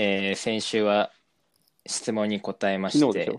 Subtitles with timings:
[0.00, 1.10] えー先週は
[1.84, 3.24] 質問に答えまして。
[3.24, 3.38] し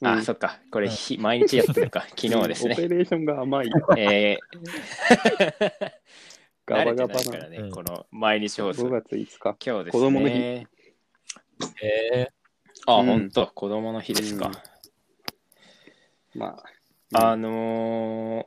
[0.00, 0.22] うん。
[0.24, 0.60] そっか。
[0.70, 2.06] これひ毎日やってるか。
[2.16, 3.70] 昨日ですオねペレーションが甘い。
[3.98, 5.92] えー
[6.66, 7.48] ガバガバなから。
[7.50, 8.86] ね、うんこの毎日放送。
[8.86, 9.56] 5月5日。
[9.66, 10.00] 今日ですね。
[10.00, 10.34] 子供の日。
[10.38, 13.06] えー、あ、うん。
[13.06, 13.46] 本当。
[13.48, 14.50] 子供の日ですか、
[16.34, 16.62] ま
[17.12, 18.46] あのー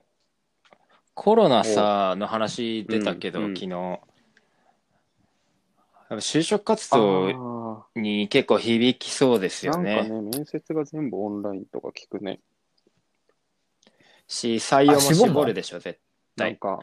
[1.14, 3.46] コロナさの話出たけど、うん。
[3.48, 3.56] うん。
[3.56, 4.00] 昨日
[6.10, 6.98] やっぱ就職活あ。
[6.98, 12.40] 動あに結構響きそうですーよねなんかね、面接が全部オンラインとか聞くね。
[14.28, 16.00] し採用もあ絞んの絞るでしょ絶
[16.36, 16.80] 対なんか、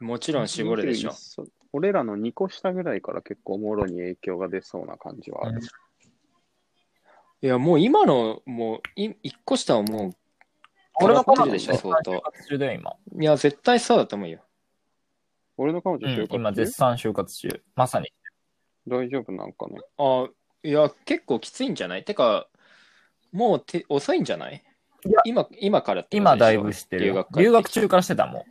[0.00, 5.60] もちろん絞るでしょ21俺らの2個下ぐらいから結構もろに影響が出そうな感じはある。
[7.42, 10.14] いやもう今のもうい一個下はも
[11.02, 12.96] 俺の彼女変わってるでしょ相当就活中だよ、今。
[13.14, 14.45] ういや絶対そうだと思うよ
[15.56, 17.62] 俺の彼女うん就活今、絶賛就活中。
[17.74, 18.12] まさに。
[18.86, 19.78] 大丈夫なんかね。
[19.98, 20.28] あ
[20.62, 22.04] いや結構きついんじゃない？
[22.04, 22.48] てか
[23.32, 24.62] もうて遅いんじゃない？
[25.24, 27.12] 今今からって今、だいぶしてるよ。
[27.12, 28.44] 留学留学中からしてたもん。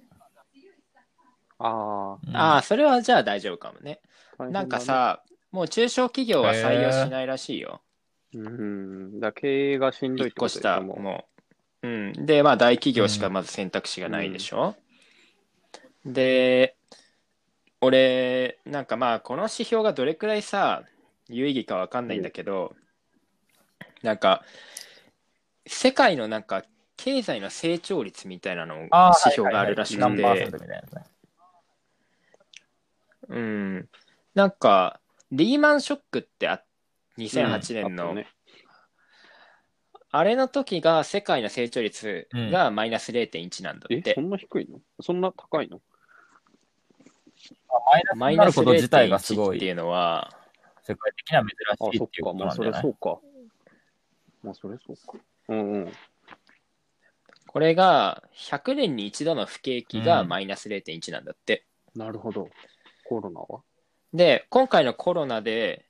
[1.59, 2.35] あうん。
[2.35, 4.01] ああそれはじゃあ大丈夫かもね。
[4.39, 4.49] ね。
[4.51, 7.81] なんか、さもう中小企業は採用しないらしいよ。
[8.33, 10.99] うん、だ経営がしんどいってことでし下ょもう。
[10.99, 11.25] も
[11.83, 14.75] う、うん、でまあ大企業しかまず選択肢がないでしょ、
[16.03, 16.74] で
[17.85, 20.83] 俺なんかまあこの指標がどれくらいさ
[21.29, 22.75] 有意義かわかんないんだけど、
[24.03, 24.43] なんか
[25.65, 26.63] 世界のなんか
[26.97, 31.03] 経済の成長率みたいなのあ指標があるらしく何パーセンてトみたいなやつね。
[33.29, 33.89] うん。
[34.33, 34.99] なんか
[35.31, 36.63] リーマンショックってあ
[37.17, 38.27] 2008年の、あったね。
[40.11, 44.79] あれの時が世界の成長率がマイナス0.1なんだって、え、そんな低いの？
[45.01, 45.81] そんな高いの？
[47.69, 50.31] マイナスマイナスになること自体がすご0.1っていいうのは、
[50.83, 52.29] 世界的にはあ珍、しいそってか。
[52.29, 52.81] っいうことまあ、そなんじゃない？
[52.81, 53.19] れそうか。
[54.43, 55.23] まあ、それそうか。
[55.49, 55.91] うんうん。
[57.47, 61.65] これが100年に一度の不景気がマイナス0.1なんだって。
[61.95, 62.49] なるほど。
[63.05, 63.61] コロナは？
[64.13, 65.85] で、今回のコロナで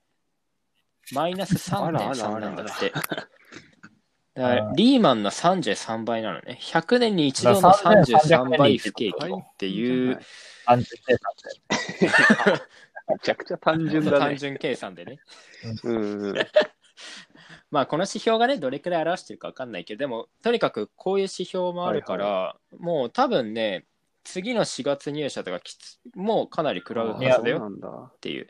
[1.12, 2.92] マイナスあらあら3.3あらなんだって。
[2.92, 6.60] だからリーマンの33倍なのね。
[6.62, 10.20] 100年に一度のだから33倍不景気はいっていう
[10.66, 12.62] 単純計算で。
[13.08, 14.20] めちゃくちゃ単純だね。
[14.20, 15.20] 単純計算でね。
[15.84, 16.36] うんうん。
[17.72, 23.86] まあこの指標がねどれくらい表してるか分かんないけどでもとにかくこういう指標もあるから、もう多分ね
[24.24, 27.88] 次の4月入社とかきつもうかなり食らうはずだよなんだ。
[27.90, 28.48] っていう。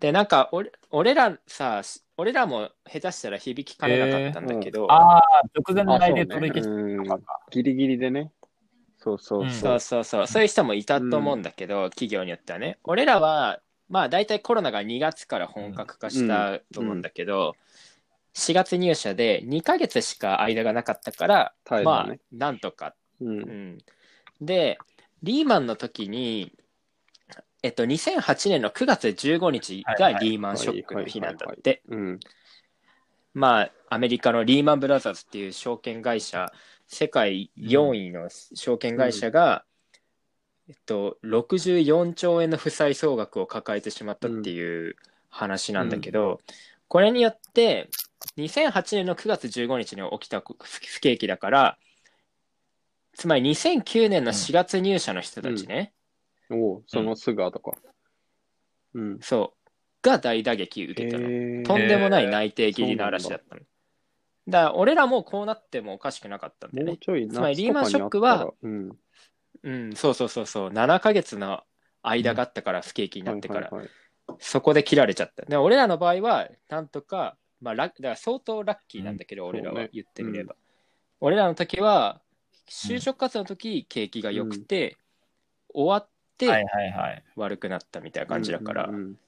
[0.00, 1.82] でなんか俺俺らさ
[2.16, 5.22] 俺らも下手したら響きかねなかったんだけど、ああ、
[5.54, 7.04] 直前のあ内そうねで取引うん
[7.50, 8.32] ギリギリでね。
[9.02, 9.80] そうそううんそう。
[9.80, 17.56] そうそうそうそういう人もいたと思うんだけど、企業によってはね俺らはまあ大体コロナが2月から本格化したと思うんだけど、
[18.34, 22.14] 4月入社で2ヶ月しか間がなかったから、まあ。
[22.32, 23.24] なんとかう。
[23.24, 23.78] うんん、
[24.40, 24.78] で
[25.22, 26.52] リーマンの時に、
[27.62, 31.82] えっと、2008年の9月15日がリーマンショックの日なんだって。
[31.88, 32.20] うん。
[33.32, 36.50] まあ、アメリカのリーマンブラザーズっていう証券会社、
[36.92, 39.64] 世界4位の証券会社が、
[40.68, 44.96] えっと、64兆円の負債総額を抱えてしまったっていう
[45.28, 46.40] 話なんだけど、
[46.88, 47.88] これによって、
[48.36, 51.78] 2008年の9月15日に起きた不不景気だから、
[53.14, 55.92] つまり2009年の4月入社の人たちね、
[56.50, 57.78] おうそのすぐ後か。
[58.94, 59.18] うん。
[59.20, 59.70] そう、
[60.02, 61.64] が大打撃受けたの。
[61.64, 63.60] とんでもない内定切りの嵐だったの。
[64.48, 66.92] だから俺らもこうなってもおかしくなかったんだよね。
[66.92, 68.92] もうちょいつまりリーマンショックは夏とかにあっ
[69.62, 69.86] たら、うん。
[69.86, 71.62] うん、そうそうそうそう、7ヶ月の
[72.02, 73.90] 間があったから不景気になってから、はいはいはい
[74.38, 75.44] そこで切られちゃった。
[75.44, 80.54] で俺らの場合は、なんとか、まあ、だから相当ラッキーなんだけど、うん俺らはそうね言ってみれば。
[81.20, 82.20] 俺らの時は、
[82.68, 84.96] 就職活動の時、景気が良くて、
[85.74, 87.24] 終わっはいてはいはい。
[87.36, 89.18] 悪くなったみたいな感じだから、うんうん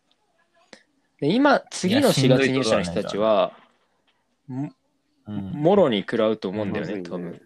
[1.21, 3.53] で今、次のいやし4んどい月入社の人たちは、
[4.49, 4.75] もうん
[5.27, 7.41] もろに食らうと思うんだよね、多分。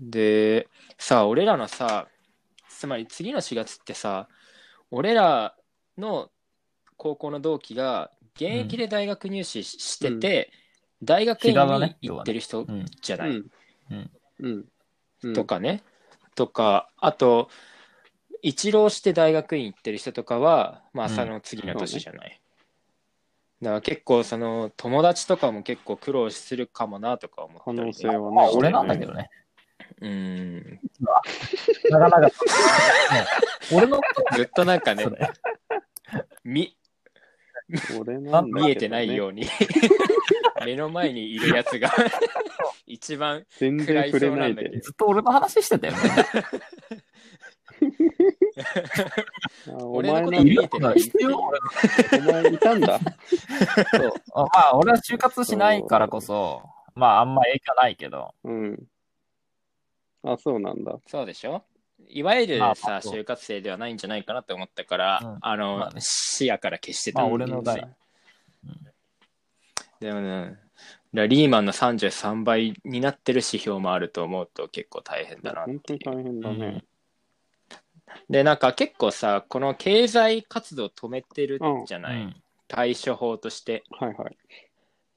[0.00, 0.68] で、
[0.98, 2.08] さあ、俺らのさ、
[2.68, 4.28] つまり次の4月ってさ、
[4.90, 5.54] 俺ら
[5.98, 6.30] の
[6.96, 10.52] 高校の同期が現役で大学入試ししてて、
[11.02, 12.86] 大学院に行ってる人うん。
[13.00, 13.42] じゃない、
[15.34, 15.82] とかね、
[16.34, 17.48] とか、あと、
[18.42, 21.14] 一浪して大学院行ってる人とかは、まあ、うん。
[21.14, 22.40] その次の年じゃない。
[23.62, 29.30] だから結構、その、友達とかも結構苦労するかもなとか思ったりね可能性はねまあ、俺なんだけどね。
[30.00, 30.80] うん。
[31.88, 32.36] 長々と。
[33.72, 34.00] 俺の
[34.34, 35.06] ずっとなんかね。
[36.44, 36.76] み、
[37.68, 39.46] ね見えてないように、
[40.66, 41.88] 目の前にいるやつが、
[42.84, 44.80] 一番全然触れないで。
[44.80, 45.98] ずっと俺の話してたよね。
[49.68, 51.60] あお俺の前なんだこと見えてない必要俺
[52.22, 52.98] のお前いたんだ。
[52.98, 56.62] そうあまあ、俺は就活しないからこそ、
[56.94, 58.34] まあ、あんま影響ないけど。
[58.44, 58.78] うん。
[60.24, 60.98] あ、そうなんだ。
[61.06, 61.64] そうでしょ？
[62.08, 67.96] いわゆるまあさ、就活生ではないんじゃないかなって思ったから、うんあの、まあね視野から消してたまあんだけどさ俺の代
[70.00, 70.58] でもね、
[71.28, 75.62] リーマンの33倍になってる指標もあると思うと結構大変だな。
[75.62, 76.84] 本当に大変だね。
[78.28, 82.36] で、なんか結構さ、この経済活動止めてるじゃない、うん。
[82.68, 83.84] 対処法として。
[83.90, 84.36] はいはい。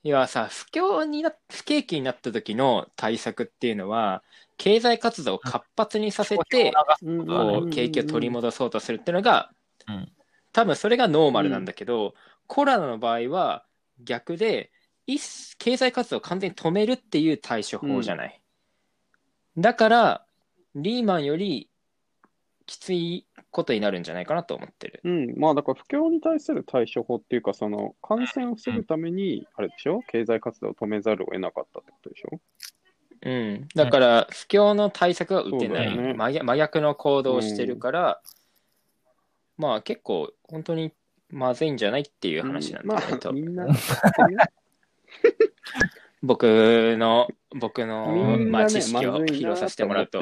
[0.03, 4.23] 要はさ、不況にな、不景気になった時の対策っていうのは、
[4.57, 6.71] 経済活動を活発にさせて、
[7.01, 9.51] うんこう景気を取り戻そうとするっていうのが、
[9.87, 10.11] うん。
[10.53, 12.13] 多分それがノーマルなんだけど、
[12.47, 13.65] コロナの場合は
[14.03, 14.71] 逆で
[15.07, 18.41] 一経済活動を完全に止めるっていう対処法じゃない、
[19.57, 20.25] だから
[20.75, 21.69] リーマンより
[22.65, 25.01] きついことになるんじゃないかなと思ってる。
[25.03, 30.01] うん、まあだから不況に対する対処法っていうか、その感染を防ぐために、あれでしょ？
[30.07, 32.39] 経済活動を止めざるを得なかったってことでしょ？
[33.21, 36.13] うん、だから不況の対策が打てない、ね。
[36.13, 38.21] 真逆の行動をしてるから、
[39.57, 40.91] まあ結構本当に
[41.29, 43.67] まずいんじゃないっていう話なんだまけど、あ、みんな、
[46.25, 47.27] 僕の
[47.57, 50.19] 僕の、まあ、知識を披露させてもらうと。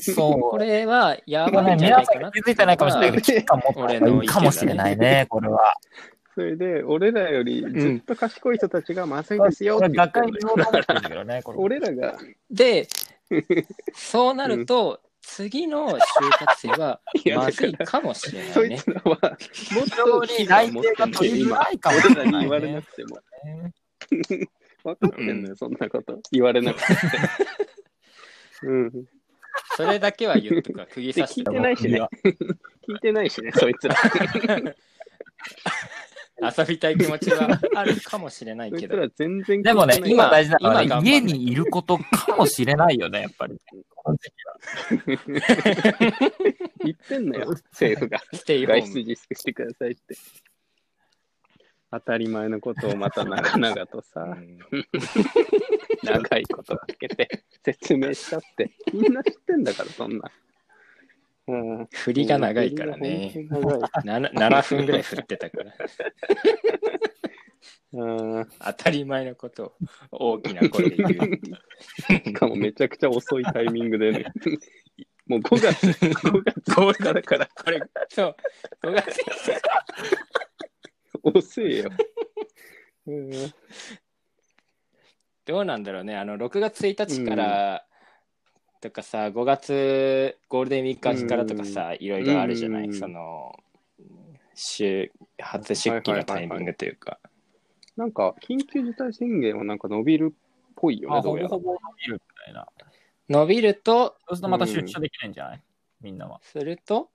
[0.00, 0.40] そう。
[0.40, 3.46] これはやばいんじゃな皆さいかなん気づいてないかもしれないけど、
[3.76, 5.74] 俺のかもしれないね、これは。
[6.34, 9.98] それで、俺らよりずっと賢い人たちがまずいですよって。
[11.56, 12.18] 俺らが、
[12.50, 12.88] で
[13.94, 17.00] そうなると、次の就活生は
[17.36, 23.20] まずいだかもしれないねそいつらは、もっとに内定が取りづらいかもしれないね俺らに言われなくても。
[24.84, 26.20] 分かってんのよ、そんなこと。
[26.30, 26.86] 言われなくて。
[28.64, 29.04] うん。
[29.76, 32.00] それだけは言っとくわ釘で、刺して聞いてないしね。
[32.88, 33.96] 聞いてないしね、そいつら。
[36.42, 43.56] 遊びたい気持ちはあるかもしれないけどそいつら全然聞いてでもね、今大事なのはね、今頑張る家にいることかもしれないよね、やっぱり。
[46.84, 48.20] 言ってんのよ、 政府が。
[48.32, 50.16] ステイホーム外出自粛してくださいって。
[51.92, 54.58] 当たり前のことをまた長々とうさ、ん
[56.02, 57.28] 長いことかけて
[57.62, 58.70] 説明したって。
[58.94, 60.32] みんな知ってんだから、そんな。
[61.48, 61.86] うん。
[61.92, 63.46] 振りが長いからね。
[63.50, 65.72] 本当に長い 7, 7分ぐらい振ってたから
[67.92, 68.48] うん。
[68.58, 69.74] 当たり前のこと
[70.12, 74.32] を大きな声で言うっていうしかもめちゃくちゃ遅いタイミングでね。
[75.26, 78.36] もう5月、5月ゴールからだからこれそう
[78.82, 79.20] 5月
[81.22, 81.90] 遅いよ。
[83.06, 83.30] うん。
[85.44, 87.84] どうなんだろうねあの6月1日から、
[88.80, 93.58] とかさ5月ゴールデンウィーク明けからとかさ、いろいろあるじゃない、うんその
[94.54, 97.18] 週初出勤のタイミングというか、
[97.96, 100.36] なんか、緊急事態宣言はなんか伸びるっ
[100.76, 101.78] ぽいよね、あ、どうやらほぼほ。
[101.78, 102.68] ぼ伸びるみたいな。
[103.28, 105.62] 伸びるとそうするとまた出社できないんじゃない？
[106.02, 106.40] みんなは。
[106.42, 107.10] すると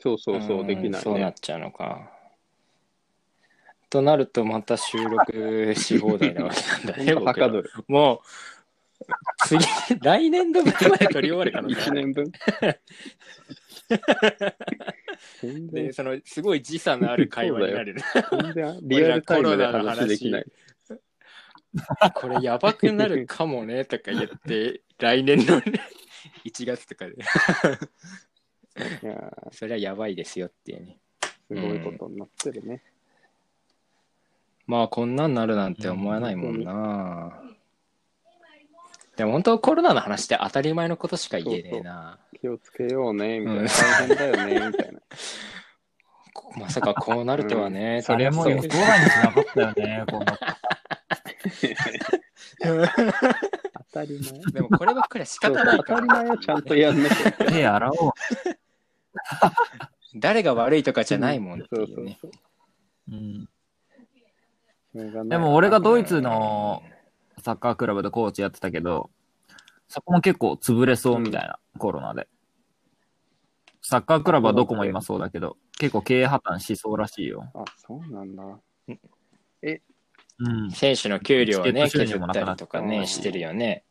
[0.00, 0.98] そうそうそう、んできないね。
[0.98, 2.10] そうなっちゃうのか
[3.90, 7.14] となるとまた収録し放題なわけなんだね。
[7.88, 8.26] もう
[9.46, 9.64] 次
[10.00, 12.32] 来年度分まで取り終わる可能性1ある年分？
[15.40, 20.46] 全 で然、そのすごい時差のある会話になるね全然リアルタイムで話できない。
[22.14, 25.80] これやばくなるかもねとか言って来年のね
[26.44, 27.16] 1月とかで
[28.76, 30.98] いやーそれはやばいですよっていうね
[31.48, 32.82] すごいことになってるね。
[34.66, 37.42] まあこんなんなるなんて思わないもんな、
[39.16, 43.70] でも本当コロナの話って当たり前のことしか言えねえな気をつけようね、みたいうんな。
[43.70, 45.00] 大変だよね、みたいな。
[46.32, 50.24] こまさかこうなるとはね、それも予想外にしなかったよね、この。
[53.90, 54.52] 当たり前。
[54.52, 57.32] でもこればっかりは仕方ないから当たり前はちゃんとやんなきゃ。
[57.32, 58.12] 手洗おう。
[60.16, 62.18] 誰が悪いとかじゃないもんってそういうね。
[62.20, 62.32] そう
[65.28, 66.82] でも俺がドイツの
[67.38, 69.10] サッカークラブでコーチやってたけど、
[69.88, 72.28] そこも結構潰れそうみたいな、コロナで。
[73.82, 77.50] サッカークラブはどこも今そうだけど、結構経営破綻しそうらしいよ。
[77.54, 78.42] あ、そうなんだ。
[80.40, 80.70] うん。
[80.70, 83.84] 選手の給料をね、削ったもなくなっりとかね、うんしてるよね。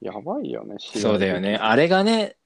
[0.00, 1.56] やばいよね、そうだよね。
[1.56, 2.37] あれがね、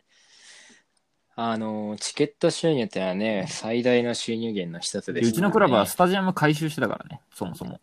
[1.34, 7.80] あの、チケット収入ってのはね、最大の収入源の一つです、でうちのクラブはスタジアム改修してたからね、そもそも。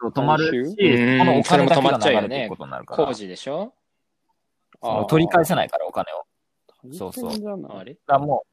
[0.00, 3.74] そう止まるし、うんこのお金も止まがっちゃうよね流れていくことになるから、工事でしょ？
[5.08, 6.24] 取り返せないから、お金を。
[6.92, 7.96] そうそうあれ？
[8.06, 8.44] だも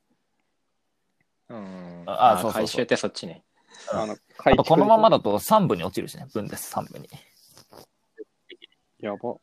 [1.49, 2.03] うん。
[2.05, 3.43] あそうそうそう回収ってそっちね。
[3.91, 5.17] あの、う、あとこのままだ。
[5.17, 7.07] だと3部に落ちるしね、分です、3部に。
[8.99, 9.37] やば。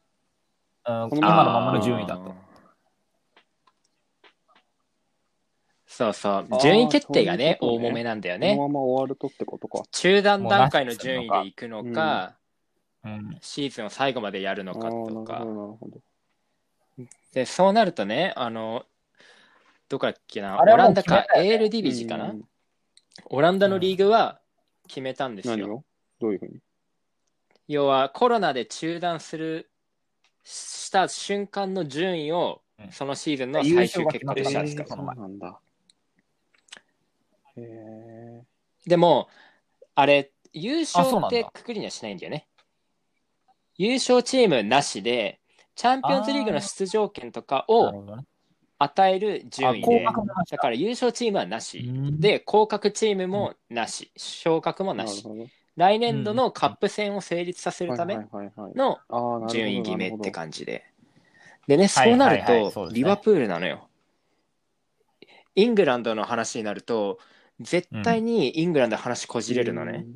[0.86, 2.34] うん、この今のままの順位だと。。
[5.86, 8.56] そうそう順位決定がね、ういうね揉めなんだよこのね。
[8.56, 9.84] まま終わるとってことか。
[9.92, 12.34] 中断段階の順位で行くのか、
[13.04, 13.38] うん。
[13.40, 15.46] シーズンを最後までやるのかとか。
[17.32, 18.84] で、そうなるとね、あの、
[19.88, 22.42] どこだっけな、オランダか、決めエールディビジかうなん
[23.26, 24.40] オランダのリーグは
[24.88, 25.74] 決めたんです何よ。
[25.76, 25.84] を？
[26.20, 26.58] どういうふうに？
[27.68, 29.70] 要はコロナで中断する
[30.44, 32.90] した瞬間の順位をうん。
[32.90, 34.62] そのシーズンの最終結果とした。
[34.62, 34.96] んですか？
[34.96, 35.60] そうなんだ。
[37.56, 38.42] へえ。
[38.84, 39.28] でも
[39.94, 41.48] あれ優あそう勝なんだ。
[41.48, 42.48] ってくくりにはしないんだよね。
[43.76, 45.40] 優勝チームなしで
[45.76, 48.24] チャンピオンズリーグの出場権とかなるをほどね。
[48.78, 51.78] 与える順位あ降で格もなしだから優勝チームはなし。
[51.78, 52.20] うん。
[52.20, 54.10] で降格チームもなし。
[54.16, 55.24] 昇格もなし。
[55.24, 55.50] なるほど。
[55.76, 58.16] 来年度のカップ戦を成立させるため。
[58.74, 58.98] の。
[59.48, 60.84] 順位決めって感じで。
[61.66, 63.88] でね、はいそうなると、リバプールなのよ。
[65.56, 67.18] イングランドの話になると、
[67.60, 70.06] 絶対にイングランドの話こじれるのね。。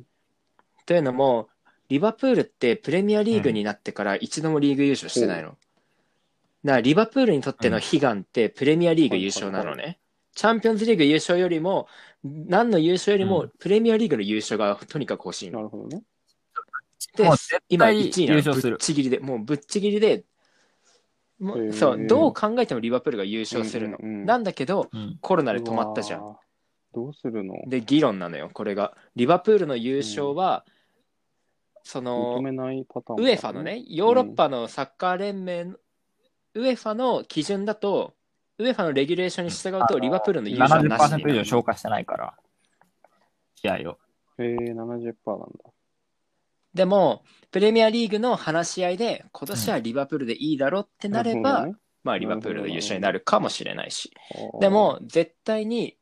[0.85, 1.49] というのも、
[1.89, 5.49] リバプールってプレミアリーグになってから一度もリーグ優勝してないの。
[5.49, 5.57] だか
[6.63, 9.99] らリバプールにとっての悲願ってプレミアリーグ優勝なのね。
[10.35, 11.87] チャンピオンズリーグ優勝よりも、
[12.23, 15.59] 何の優勝よりもうんプレミアリーグの優勝がとにかく欲しいの。
[15.59, 16.03] なるほどね。
[17.15, 17.23] で
[17.69, 20.25] 今1位なのぶっちぎりで、もうぶっちぎりで、
[21.39, 23.97] もうそう、どう考えてもリバプールが優勝するの。
[23.97, 25.17] うんうんうんなんだけど、うん。
[25.21, 26.19] コロナで止まったじゃ。
[26.19, 26.35] うん。
[26.93, 27.55] どうするの？
[27.67, 28.97] で、議論なのよ、これが。
[29.15, 30.65] リバプールの優勝は、
[31.83, 33.23] そ認の、めないパターン。
[33.23, 35.75] ウエファのね、ヨーロッパのサッカー連盟の、
[36.55, 38.15] ウエファの基準だと、
[38.59, 42.33] ウエファのレギュレーションに従うと、リバプールの優勝はなしに70%以上なる消化してないから、
[43.55, 43.97] 試合を。
[44.37, 45.15] へえ、70%なんだ。
[46.73, 51.67] でも、プレミアリーグの話し合いで、今年はリバプールでいいだろってなれば、
[52.03, 54.11] まあ、リバプールの優勝になるかもしれないし。
[54.29, 55.97] ほどね、でも、絶対に、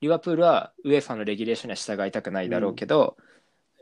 [0.00, 3.18] リバプールはウェファのレギュレーションには従いたくないだろうけど、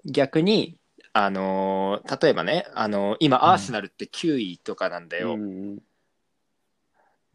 [0.05, 0.77] 逆に、
[1.13, 5.35] あのー例えばね、あのー今、んアーセナルって9位とかなんだよ。
[5.35, 5.47] うんう
[5.77, 5.79] ん、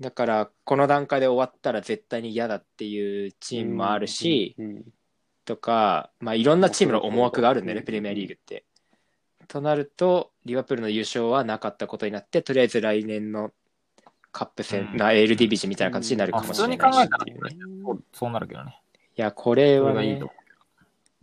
[0.03, 4.83] だから、この段階で終わったら絶対に嫌だっていうチームもあるし、うんうん
[5.45, 8.63] とか、まあ、いろんなチームの思惑があるんだよね、うんプレミアリーグって。
[9.50, 13.51] となると、リバプールの優勝はなかったことになって、とりあえず来年の
[14.31, 17.57] カップ戦、うんなエールディビジョンみたいな形になるかもしれないしあ普通に考っていうね。
[17.83, 18.81] そうそうなるけどね。
[19.17, 20.31] いや、これはねいいと、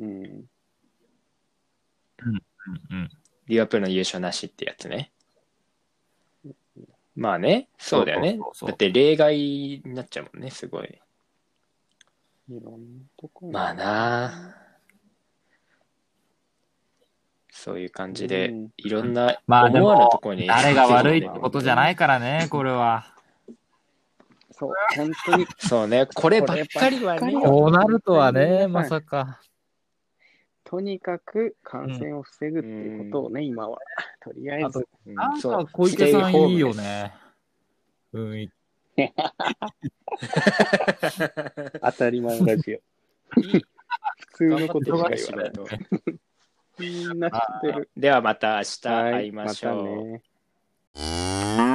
[0.00, 0.44] うんうん
[2.90, 3.08] うん。
[3.46, 5.12] リバプールの優勝なしってやつね。
[7.20, 8.68] まあね、そうだよねそうそうそう。
[8.70, 10.86] だって例外になっちゃうもんね、すごい。
[12.48, 14.56] いろんなとこまあな
[17.52, 20.46] そういう感じでうん、いろんなまあで思わぬもところに。
[20.46, 23.14] 誰が悪いってことじゃないからね、 これは。
[24.52, 25.46] そう、本当に。
[25.60, 27.34] そうね、こればっかりはね。
[27.34, 29.42] こうなるとはねまさか。
[30.70, 33.76] とにかく感染を防ぐっていうことをね、今は。
[34.22, 34.88] とりあえあとず。
[35.06, 36.72] うんなんそうか小池さんいいよ。
[36.72, 37.12] ね。
[38.14, 38.48] うん、
[41.82, 42.78] 当たり前のラジオ。
[43.34, 43.64] 普
[44.34, 45.52] 通のことしか言わない。
[45.52, 46.30] 頑張って
[46.78, 47.90] みん な知ってる。
[47.96, 49.74] ではまた明日はい、会いましょう。
[49.74, 50.20] ま
[50.94, 51.69] たね。